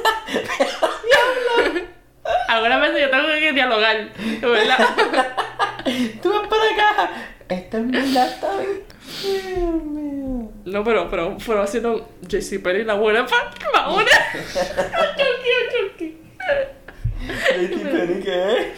[2.47, 4.09] Algunas veces yo tengo que dialogar,
[4.41, 4.77] verdad.
[6.21, 7.09] Tú vas para acá.
[7.49, 8.83] Esto está bien.
[9.23, 10.51] Dios mío.
[10.65, 14.11] No, pero, pero, pero haciendo JCPenney la buena parte, la buena.
[15.17, 16.17] Chunky, chunky.
[17.49, 18.73] Katy Perry, ¿qué?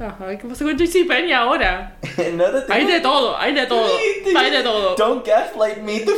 [0.00, 1.96] Ajá, ¿qué pasa con JCPenney ahora?
[2.32, 3.90] No te Hay de todo, hay de todo,
[4.36, 4.94] hay de todo.
[4.94, 6.00] Don't gaslight me.
[6.06, 6.12] Tú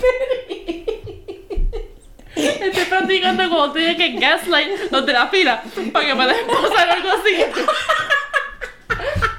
[0.00, 0.84] Perry.
[2.34, 5.62] Estoy practicando como tiene que gaslight los de la fila
[5.92, 7.44] para que me dejen pasar algo así.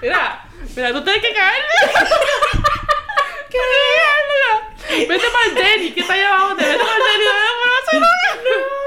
[0.01, 0.45] Mira,
[0.75, 1.67] mira, tú tienes que caerme.
[3.49, 5.07] ¿Qué caerme?
[5.07, 6.55] Vete para el Denny, que está allá abajo.
[6.55, 8.82] Te vete para el Denny, vete para el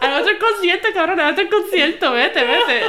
[0.00, 2.12] Hay otro concierto, cabrón, hay otro concierto.
[2.12, 2.82] Vete, vete.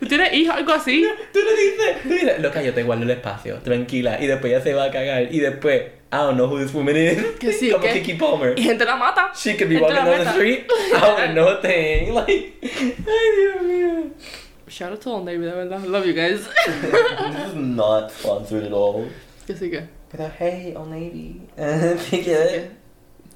[0.00, 1.06] ¿Tú tienes hijos algo así?
[1.32, 4.18] Tú le dices, tú dices, loca, yo te guardo el espacio, tranquila.
[4.20, 5.32] Y después ya se va a cagar.
[5.32, 7.22] Y después, I don't know who this woman is.
[7.38, 8.58] Que sí, Como que- Kiki Palmer.
[8.58, 9.30] Y gente la mata.
[9.34, 10.66] She could be Gente walking down the street.
[10.92, 12.12] I wouldn't know a thing.
[12.14, 12.96] Like, ay,
[13.36, 14.10] Dios mío.
[14.68, 15.84] Shout out to Old Navy, de verdad.
[15.84, 16.48] Love you guys.
[16.66, 19.06] This is not sponsored at all.
[19.46, 19.82] que sí que.
[20.10, 21.40] Pero hey, Old Navy.
[22.10, 22.70] Si quieres.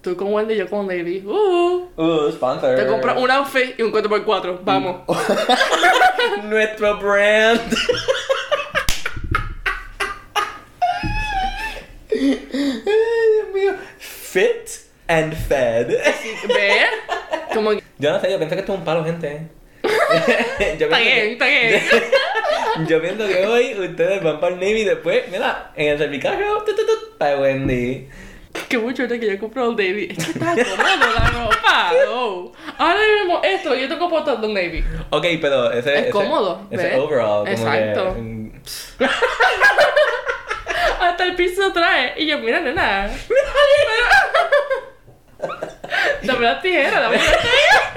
[0.04, 1.24] Tú con Wendy, yo con Navy.
[1.24, 1.88] Uh.
[1.96, 2.76] Uh, sponsor.
[2.76, 4.58] Te compras un outfit y un 4x4.
[4.62, 5.00] Vamos.
[6.44, 7.62] Nuestro brand.
[12.12, 13.72] Ay, Dios mío.
[13.96, 14.68] Fit
[15.08, 15.88] and fed.
[15.88, 16.90] ¿Ves?
[17.54, 19.48] Como Yo no sé, yo pienso que esto es un palo, gente.
[19.82, 21.46] yo, Está bien, que, está
[22.76, 22.86] bien.
[22.88, 27.16] yo pienso que hoy ustedes van para el Navy y después, mira, en el tu,
[27.16, 28.06] para Wendy.
[28.68, 30.08] Que mucho que yo compré Old Navy.
[30.16, 31.92] Es que está cómodo la ropa.
[32.06, 32.52] No.
[32.78, 34.84] Ahora mismo esto, yo tengo puesto Old Navy.
[35.10, 36.98] Ok, pero ese Es ese- cómodo, Ese ¿ves?
[36.98, 38.14] overall, Exacto.
[38.14, 38.60] que.
[41.00, 42.14] Hasta el piso trae.
[42.16, 43.10] Y yo, mira, nena.
[46.22, 47.92] Dame las tijeras, dame las tijeras.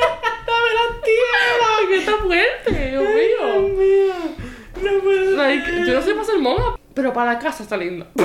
[0.46, 1.88] Dame las tijeras.
[1.88, 3.70] Que está fuerte, Dios mío.
[3.70, 4.14] mío.
[4.82, 5.38] No puedo.
[5.38, 8.06] Like, yo no sé hacer moda, pero para la casa está lindo.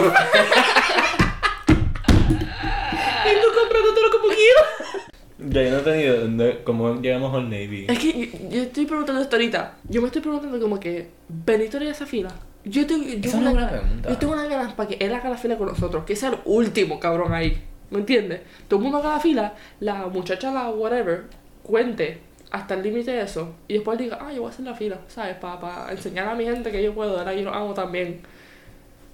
[2.38, 5.50] Vengo comprándotelo como quiero.
[5.50, 7.86] Ya yo no he tenido dónde- cómo llegamos al Navy.
[7.88, 9.76] Es que yo, yo estoy preguntando esto ahorita.
[9.88, 12.30] Yo me estoy preguntando como que, ¿Benito haría esa fila?
[12.64, 14.08] Yo tengo, yo Esa tengo es una pregunta.
[14.08, 16.38] Yo tengo una ganas para que él haga la fila con nosotros, que sea el
[16.44, 17.60] último cabrón ahí.
[17.90, 18.40] ¿Me entiendes?
[18.68, 21.24] Todo el mundo haga la fila, la muchacha, la whatever,
[21.64, 22.20] cuente
[22.52, 23.54] hasta el límite de eso.
[23.66, 25.34] Y después diga, ah, yo voy a hacer la fila, ¿sabes?
[25.36, 28.20] Para enseñar a mi gente que yo puedo, ahora yo los amo también.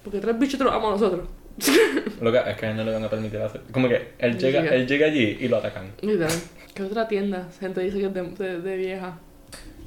[0.05, 1.27] Porque tres bichos te los amo a nosotros.
[2.21, 3.61] Lo que es que a él no le van a permitir hacer.
[3.73, 5.93] Como que él llega, él llega allí y lo atacan.
[6.03, 6.33] Literal.
[6.75, 7.49] ¿Qué otra tienda?
[7.59, 9.19] Gente dice que es de, de- de vieja.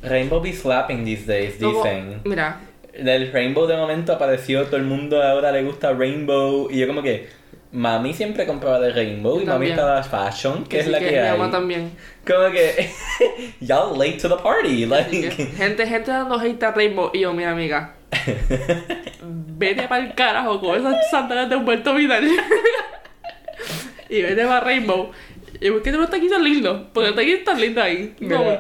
[0.03, 2.21] Rainbow be slapping these days, dicen.
[2.25, 2.60] Mira,
[2.97, 6.69] Del Rainbow de momento apareció, todo el mundo ahora le gusta Rainbow.
[6.71, 7.29] Y yo como que,
[7.71, 9.71] mami siempre compraba de Rainbow y Yo mami también.
[9.73, 11.38] estaba fashion, que es sí la que, mi hay.
[11.38, 11.91] mamá también.
[12.27, 12.89] Como que,
[13.62, 14.84] y'all late to the party.
[14.91, 17.12] Así que, Like, gente, gente dando hate a Rainbow.
[17.13, 17.93] Y yo, mira, amiga,
[19.58, 22.26] vete para el carajo con esas sandalias de Humberto Vidal.
[24.10, 25.12] y vete para Rainbow.
[25.60, 26.89] Y por qué no está aquí tan lindo?
[26.93, 28.15] Porque está aquí tan lindo ahí.
[28.19, 28.58] No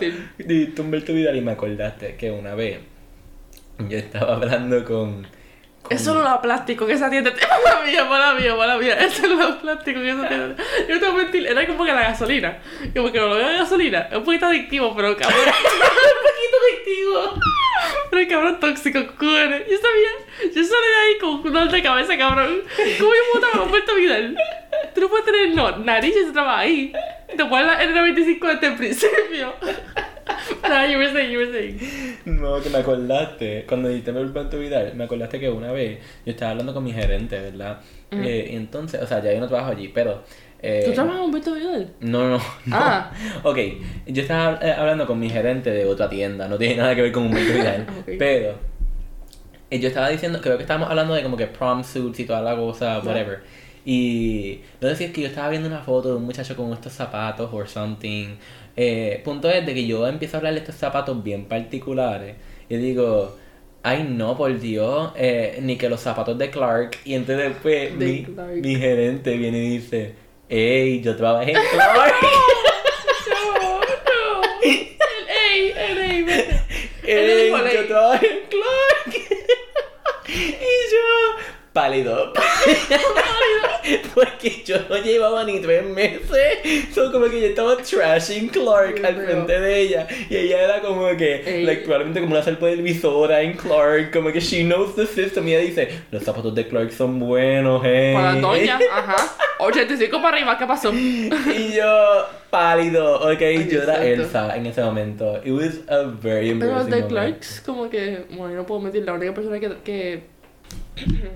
[0.79, 2.79] Humberto Vidal y me acordaste que una vez
[3.89, 5.25] yo estaba hablando con...
[5.91, 7.33] Es la plástico que esa tienda.
[7.65, 8.93] Mala mía, mala mía, mala mía.
[8.93, 10.55] Es la plástico que esa tienda.
[10.87, 12.59] Yo no te voy mentir, era como que la gasolina.
[12.95, 14.07] Como que lo veo de gasolina.
[14.09, 15.39] Es un poquito adictivo, pero cabrón.
[15.45, 17.39] un poquito adictivo.
[18.09, 19.63] Pero cabrón tóxico, cojones.
[19.69, 20.53] Yo sabía.
[20.55, 22.63] Yo salí de ahí con un dolor de cabeza, cabrón.
[22.99, 24.37] ¿Cómo yo puedo tomar Humberto Vidal?
[24.95, 26.93] Tú no puedes tener no, se trabaja ahí.
[27.35, 29.55] Te pones la N95 desde el principio.
[30.69, 31.79] No, you were saying, you were saying.
[32.25, 36.31] No, que me acordaste, cuando dijiste el Banto Vidal, me acordaste que una vez yo
[36.31, 37.79] estaba hablando con mi gerente, ¿verdad?
[38.11, 40.23] Eh, y entonces, o sea, ya yo no trabajo allí, pero...
[40.61, 41.91] eh, ¿Tú trabajas en Humberto Vidal?
[42.01, 42.41] No, no, no.
[42.71, 43.11] Ah.
[43.43, 43.57] Ok,
[44.07, 47.11] yo estaba eh, hablando con mi gerente de otra tienda, no tiene nada que ver
[47.11, 48.09] con Humberto Vidal, Ok.
[48.19, 48.55] pero
[49.69, 52.41] eh, yo estaba diciendo, creo que estábamos hablando de como que prom suits y toda
[52.41, 53.39] la cosa, whatever.
[53.83, 56.71] Y no sé si es que yo estaba viendo una foto de un muchacho con
[56.71, 58.35] estos zapatos or something.
[58.77, 62.35] Eh, punto es de que yo empiezo a hablar de estos zapatos bien particulares
[62.69, 63.35] y digo,
[63.83, 66.97] ay no, por Dios, eh, ni que los zapatos de Clark.
[67.03, 68.51] Y entonces después De mi, Clark.
[68.55, 70.15] mi gerente viene y dice,
[70.49, 72.13] hey, yo trabajé en Clark.
[73.29, 74.41] No, no.
[74.63, 76.29] El ey, el.
[77.29, 78.27] Ey, dijo, yo trabajé.
[80.27, 81.35] y yo,
[81.73, 82.33] pálido.
[84.13, 86.89] Porque yo no llevaba ni tres meses.
[86.93, 89.25] So, como que yo estaba trashing Clark al mío.
[89.25, 90.07] frente de ella.
[90.29, 91.63] Y ella era como que, Ey.
[91.65, 94.11] like, probablemente como una televisora en Clark.
[94.11, 95.47] Como que she knows the system.
[95.47, 98.13] Y ella dice, los zapatos de Clark son buenos, hey.
[98.13, 99.35] Para doña, ajá.
[99.59, 100.91] 85 para arriba, ¿qué pasó?
[100.93, 101.29] Y
[101.75, 103.19] yo, pálido.
[103.31, 104.03] Ok, yo era.
[104.03, 105.39] Elsa en ese momento.
[105.43, 107.09] It was a very Pero embarrassing de moment.
[107.09, 109.71] Clarks, como que, bueno, yo no puedo mentir, la única persona que.
[109.83, 110.30] que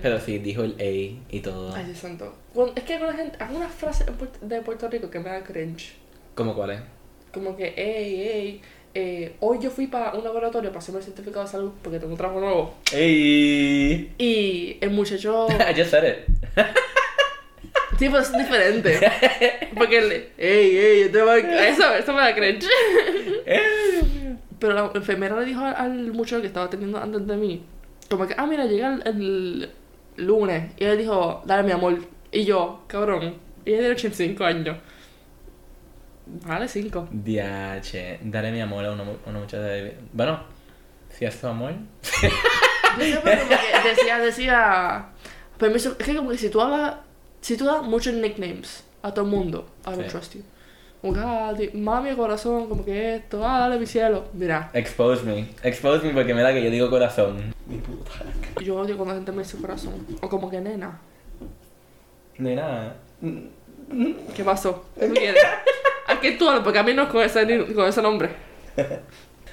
[0.01, 1.73] Pero sí, dijo el A y todo.
[1.75, 2.35] ay, Dios santo.
[2.53, 4.07] Cuando- es que alguna gente, algunas frases
[4.41, 5.93] de Puerto Rico que me da cringe.
[6.35, 6.79] ¿Cómo cuál es?
[7.33, 8.61] Como que, hey, hey,
[8.93, 12.11] eh, hoy yo fui para un laboratorio para hacerme el certificado de salud porque tengo
[12.13, 12.75] un trabajo nuevo.
[12.93, 14.11] Ey.
[14.17, 15.47] Y el muchacho.
[15.69, 16.17] I just said it.
[17.97, 18.99] Sí, pero es diferente.
[19.77, 20.11] Porque el.
[20.37, 22.67] Ey, ey, yo te voy a- Eso, eso me da cringe.
[24.59, 27.63] Pero la enfermera le dijo al, al muchacho que estaba atendiendo antes de mí,
[28.09, 30.71] como que, ah, mira, llega el, el lunes.
[30.77, 31.97] Y él dijo, dale mi amor.
[32.31, 33.35] Y yo, cabrón.
[33.65, 34.77] Y ella tiene 85 años.
[36.45, 37.07] Vale, 5.
[37.11, 39.95] Diache, dale mi amor a una, una muchacha de...
[40.13, 40.39] Bueno,
[41.09, 41.73] si es tu amor.
[42.97, 43.49] Yo siempre como
[43.83, 45.05] que decía, decía.
[45.57, 46.95] Permiso, es que como que si tú hablas.
[47.41, 50.09] Si tú das muchos nicknames a todo el mundo, I don't Sí.
[50.09, 50.41] trust you.
[51.01, 54.25] Como que, ah, mami, corazón, como que esto, ah, dale mi cielo.
[54.33, 55.49] Mira, Expose me.
[55.61, 57.53] Expose me porque me da que yo digo corazón.
[58.61, 60.05] Yo odio cuando la gente me dice corazón.
[60.21, 60.99] O como que nena.
[62.37, 62.95] Nena.
[64.35, 64.85] ¿Qué pasó?
[64.99, 65.43] ¿Qué quieres?
[66.07, 66.47] ¿A qué tú?
[66.63, 68.29] Porque a mí no con ese, con ese nombre.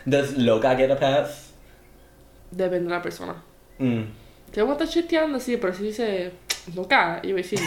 [0.04, 1.52] Does loca get a pass?
[2.50, 3.42] Depende de la persona.
[3.78, 4.02] Mm.
[4.52, 6.32] Si vamos a estar chisteando, sí, pero si dice
[6.74, 7.60] loca, yo voy a decir.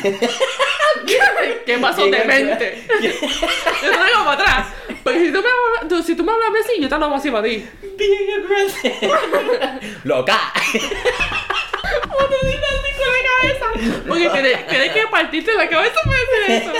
[1.65, 2.83] ¿Qué pasó ¿Quién de mente?
[3.01, 4.67] yo te digo para atrás.
[5.03, 7.31] Porque si tú me, hablas- tú- si tú me hablas así, yo te hablo así
[7.31, 7.67] para ti.
[7.97, 9.11] Being aggressive.
[10.03, 10.39] loca.
[12.03, 13.65] ¿Cómo te dices así con la cabeza?
[14.07, 16.73] Porque tienes, que partirte la cabeza para decir eso.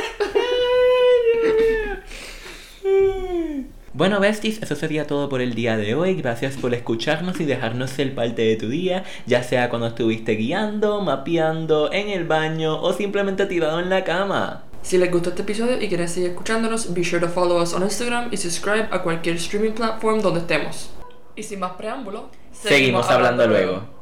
[3.96, 6.16] Bueno, besties, eso sería todo por el día de hoy.
[6.16, 11.00] Gracias por escucharnos y dejarnos ser parte de tu día, ya sea cuando estuviste guiando,
[11.00, 14.64] mapeando, en el baño o simplemente tirado en la cama.
[14.82, 17.84] Si les gustó este episodio y quieren seguir escuchándonos, be sure to follow us on
[17.84, 20.90] Instagram y subscribe a cualquier streaming platform donde estemos.
[21.38, 23.95] Y sin más preámbulo, Seguimos hablando luego.